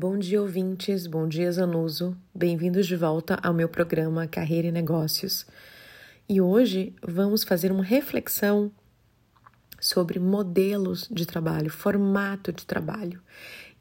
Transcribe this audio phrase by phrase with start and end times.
[0.00, 1.08] Bom dia, ouvintes.
[1.08, 2.16] Bom dia, Zanuso.
[2.32, 5.44] Bem-vindos de volta ao meu programa Carreira e Negócios.
[6.28, 8.70] E hoje vamos fazer uma reflexão
[9.80, 13.20] sobre modelos de trabalho, formato de trabalho.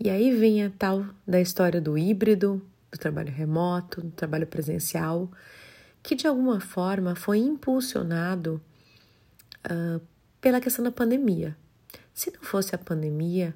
[0.00, 5.30] E aí vem a tal da história do híbrido, do trabalho remoto, do trabalho presencial,
[6.02, 8.58] que de alguma forma foi impulsionado
[9.70, 10.00] uh,
[10.40, 11.54] pela questão da pandemia.
[12.14, 13.54] Se não fosse a pandemia,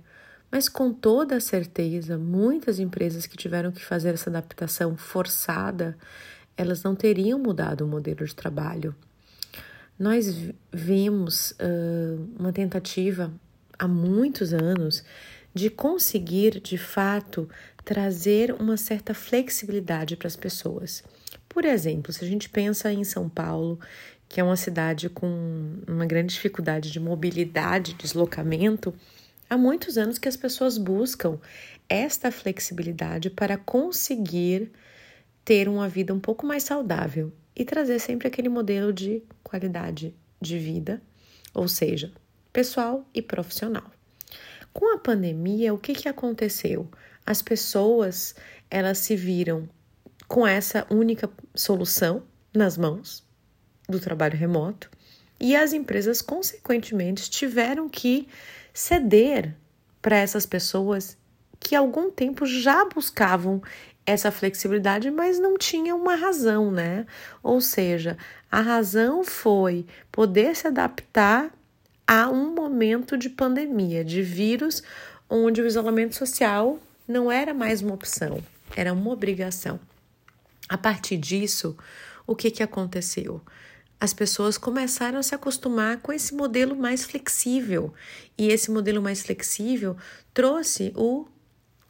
[0.50, 5.96] mas com toda a certeza, muitas empresas que tiveram que fazer essa adaptação forçada,
[6.56, 8.94] elas não teriam mudado o modelo de trabalho.
[9.98, 10.34] Nós
[10.72, 13.32] vimos uh, uma tentativa
[13.78, 15.04] há muitos anos
[15.54, 17.48] de conseguir, de fato,
[17.84, 21.02] trazer uma certa flexibilidade para as pessoas.
[21.48, 23.78] Por exemplo, se a gente pensa em São Paulo,
[24.28, 28.94] que é uma cidade com uma grande dificuldade de mobilidade, deslocamento,
[29.50, 31.40] Há muitos anos que as pessoas buscam
[31.88, 34.70] esta flexibilidade para conseguir
[35.44, 40.56] ter uma vida um pouco mais saudável e trazer sempre aquele modelo de qualidade de
[40.56, 41.02] vida,
[41.52, 42.12] ou seja,
[42.52, 43.90] pessoal e profissional.
[44.72, 46.88] Com a pandemia, o que, que aconteceu?
[47.26, 48.36] As pessoas
[48.70, 49.68] elas se viram
[50.28, 52.22] com essa única solução
[52.54, 53.26] nas mãos
[53.88, 54.88] do trabalho remoto
[55.40, 58.28] e as empresas, consequentemente, tiveram que
[58.74, 59.56] ceder
[60.02, 61.16] para essas pessoas
[61.58, 63.62] que algum tempo já buscavam
[64.04, 67.06] essa flexibilidade, mas não tinham uma razão, né?
[67.42, 68.18] Ou seja,
[68.50, 71.50] a razão foi poder se adaptar
[72.06, 74.82] a um momento de pandemia, de vírus,
[75.28, 78.42] onde o isolamento social não era mais uma opção,
[78.76, 79.78] era uma obrigação.
[80.68, 81.76] A partir disso,
[82.26, 83.40] o que, que aconteceu?
[84.00, 87.92] As pessoas começaram a se acostumar com esse modelo mais flexível.
[88.38, 89.94] E esse modelo mais flexível
[90.32, 91.26] trouxe o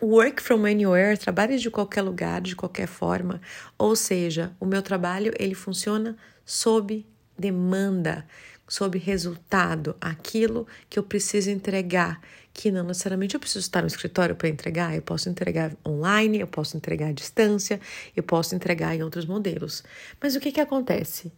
[0.03, 3.41] work from anywhere, trabalho de qualquer lugar, de qualquer forma.
[3.78, 7.06] Ou seja, o meu trabalho ele funciona sob
[7.38, 8.26] demanda,
[8.66, 12.20] sob resultado, aquilo que eu preciso entregar,
[12.53, 16.47] que não necessariamente eu preciso estar no escritório para entregar, eu posso entregar online, eu
[16.47, 17.81] posso entregar à distância,
[18.16, 19.84] eu posso entregar em outros modelos.
[20.20, 21.32] Mas o que que acontece?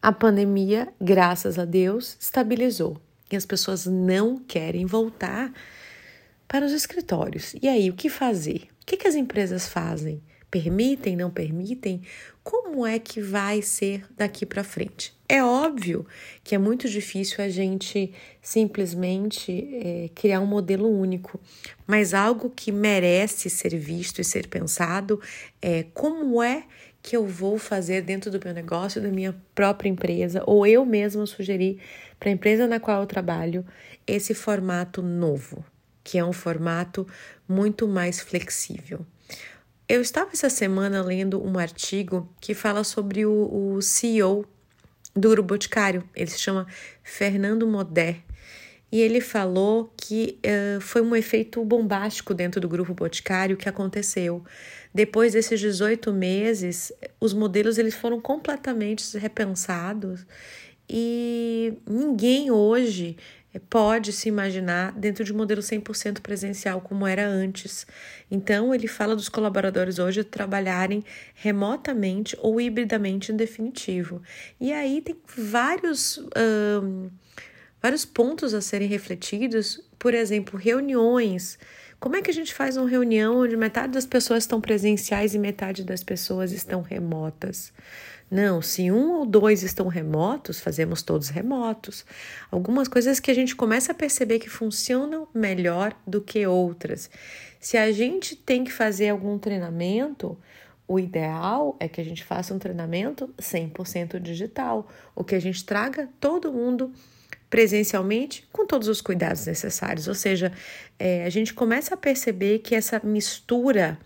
[0.00, 3.00] A pandemia, graças a Deus, estabilizou
[3.30, 5.52] e as pessoas não querem voltar
[6.46, 7.54] para os escritórios.
[7.60, 8.68] E aí, o que fazer?
[8.80, 10.22] O que, que as empresas fazem?
[10.48, 12.02] Permitem, não permitem?
[12.44, 15.12] Como é que vai ser daqui para frente?
[15.28, 16.06] É óbvio
[16.44, 21.40] que é muito difícil a gente simplesmente é, criar um modelo único,
[21.86, 25.20] mas algo que merece ser visto e ser pensado
[25.60, 26.64] é como é
[27.08, 31.24] que eu vou fazer dentro do meu negócio, da minha própria empresa, ou eu mesma
[31.24, 31.80] sugerir
[32.20, 33.64] para a empresa na qual eu trabalho
[34.06, 35.64] esse formato novo,
[36.04, 37.06] que é um formato
[37.48, 39.06] muito mais flexível.
[39.88, 44.44] Eu estava essa semana lendo um artigo que fala sobre o, o CEO
[45.16, 46.66] do Grupo Boticário, ele se chama
[47.02, 48.16] Fernando Moder,
[48.90, 54.42] e ele falou que uh, foi um efeito bombástico dentro do Grupo Boticário que aconteceu.
[54.98, 60.26] Depois desses 18 meses, os modelos eles foram completamente repensados
[60.90, 63.16] e ninguém hoje
[63.70, 67.86] pode se imaginar dentro de um modelo 100% presencial como era antes.
[68.28, 74.20] Então, ele fala dos colaboradores hoje trabalharem remotamente ou hibridamente em definitivo.
[74.60, 76.18] E aí tem vários.
[76.36, 77.08] Um,
[77.82, 81.58] vários pontos a serem refletidos, por exemplo, reuniões.
[82.00, 85.38] Como é que a gente faz uma reunião onde metade das pessoas estão presenciais e
[85.38, 87.72] metade das pessoas estão remotas?
[88.30, 92.04] Não, se um ou dois estão remotos, fazemos todos remotos.
[92.50, 97.10] Algumas coisas que a gente começa a perceber que funcionam melhor do que outras.
[97.58, 100.38] Se a gente tem que fazer algum treinamento,
[100.86, 105.64] o ideal é que a gente faça um treinamento 100% digital, o que a gente
[105.64, 106.92] traga todo mundo
[107.50, 110.08] presencialmente com todos os cuidados necessários.
[110.08, 110.52] Ou seja,
[110.98, 113.98] é, a gente começa a perceber que essa mistura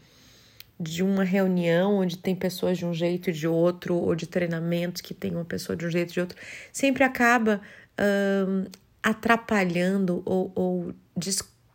[0.79, 5.01] de uma reunião onde tem pessoas de um jeito e de outro, ou de treinamentos
[5.01, 6.37] que tem uma pessoa de um jeito e de outro,
[6.73, 7.61] sempre acaba
[8.49, 8.65] hum,
[9.03, 10.95] atrapalhando ou, ou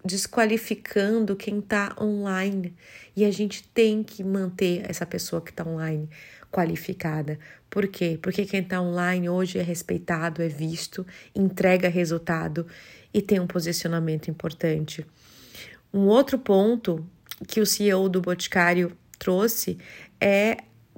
[0.08, 2.74] desqualificando quem está online.
[3.16, 6.10] E a gente tem que manter essa pessoa que está online
[6.50, 7.38] qualificada.
[7.70, 8.18] Por quê?
[8.22, 11.06] Porque quem está online hoje é respeitado, é visto,
[11.36, 12.66] entrega resultado
[13.14, 15.06] e tem um posicionamento importante.
[15.94, 17.06] Um outro ponto
[17.48, 19.78] que o CEO do Boticário trouxe
[20.20, 20.58] é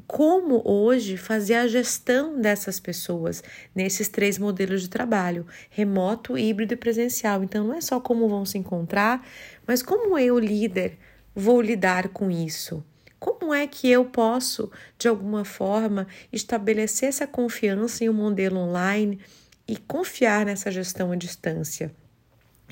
[0.09, 3.43] como hoje fazer a gestão dessas pessoas
[3.75, 7.43] nesses três modelos de trabalho: remoto, híbrido e presencial.
[7.43, 9.23] Então, não é só como vão se encontrar,
[9.67, 10.97] mas como eu, líder,
[11.35, 12.83] vou lidar com isso?
[13.19, 19.19] Como é que eu posso, de alguma forma, estabelecer essa confiança em um modelo online
[19.67, 21.91] e confiar nessa gestão à distância?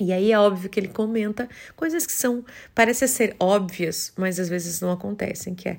[0.00, 2.44] E aí é óbvio que ele comenta coisas que são
[2.74, 5.78] parecem ser óbvias, mas às vezes não acontecem, que é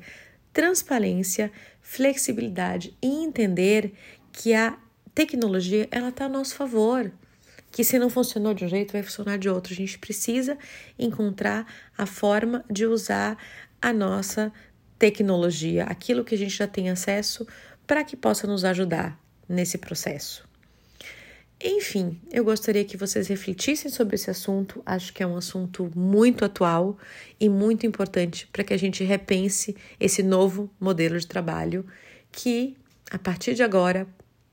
[0.60, 3.94] transparência, flexibilidade e entender
[4.30, 4.78] que a
[5.16, 7.14] tecnologia ela está a nosso favor.
[7.72, 9.72] Que se não funcionou de um jeito, vai funcionar de outro.
[9.72, 10.58] A gente precisa
[10.98, 11.66] encontrar
[11.98, 13.38] a forma de usar
[13.82, 14.52] a nossa
[14.98, 17.48] tecnologia, aquilo que a gente já tem acesso,
[17.88, 19.18] para que possa nos ajudar
[19.48, 20.49] nesse processo.
[21.62, 24.82] Enfim, eu gostaria que vocês refletissem sobre esse assunto.
[24.86, 26.98] Acho que é um assunto muito atual
[27.38, 31.86] e muito importante para que a gente repense esse novo modelo de trabalho
[32.32, 32.78] que,
[33.12, 34.08] a partir de agora,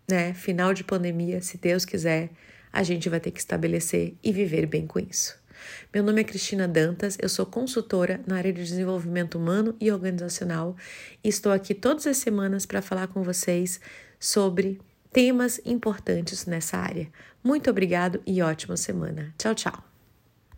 [0.09, 2.31] né, final de pandemia, se Deus quiser,
[2.73, 5.39] a gente vai ter que estabelecer e viver bem com isso.
[5.95, 10.77] Meu nome é Cristina Dantas, eu sou consultora na área de desenvolvimento humano e organizacional
[11.23, 13.81] e estou aqui todas as semanas para falar com vocês
[14.19, 14.81] sobre
[15.17, 17.11] temas importantes nessa área.
[17.43, 19.33] Muito obrigado e ótima semana.
[19.39, 19.96] Tchau, tchau.